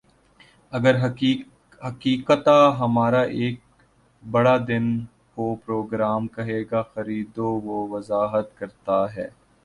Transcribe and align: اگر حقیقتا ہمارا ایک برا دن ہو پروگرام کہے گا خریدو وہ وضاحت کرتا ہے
اگر 0.71 0.95
حقیقتا 1.81 2.57
ہمارا 2.79 3.21
ایک 3.39 3.59
برا 4.23 4.55
دن 4.67 4.85
ہو 5.37 5.45
پروگرام 5.65 6.27
کہے 6.27 6.61
گا 6.71 6.81
خریدو 6.93 7.49
وہ 7.65 7.77
وضاحت 7.89 8.57
کرتا 8.59 8.97
ہے 9.15 9.27